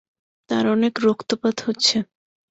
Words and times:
তার 0.49 0.65
অনেক 0.67 0.93
রক্তপাত 1.03 1.55
হচ্ছে। 1.59 1.97